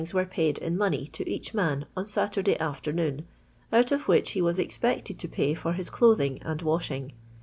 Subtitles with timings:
[0.15, 3.23] were paid in money to each man on Saturday afternoon,
[3.71, 7.11] out of which he was expected to pay for his clothing and washing.